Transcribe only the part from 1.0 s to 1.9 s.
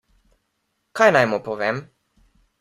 Kaj naj mu povem?